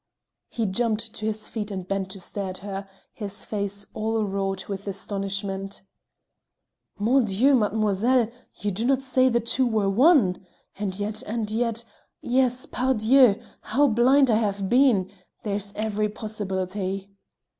[0.49, 4.67] He jumped to his feet and bent to stare at her, his face all wrought
[4.67, 5.83] with astonishment.
[6.97, 7.53] "Mon Dieu!
[7.53, 10.43] Mademoiselle, you do not say the two were one?
[10.79, 11.85] And yet and yet
[12.19, 13.39] yes, par dieu!
[13.61, 15.11] how blind I have been;
[15.43, 17.11] there is every possibility."